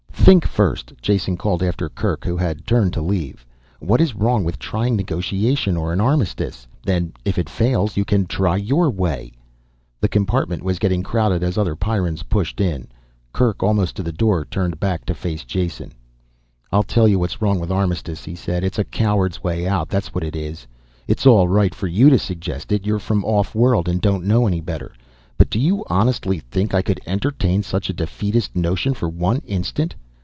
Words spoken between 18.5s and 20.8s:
"It's a coward's way out, that's what it is.